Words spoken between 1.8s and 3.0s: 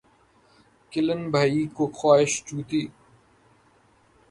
خواہش جوتی